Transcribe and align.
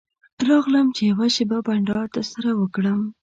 راغلم 0.47 0.87
چې 0.95 1.01
یوه 1.11 1.27
شېبه 1.35 1.57
بنډار 1.67 2.07
درسره 2.15 2.49
وکړم. 2.55 2.99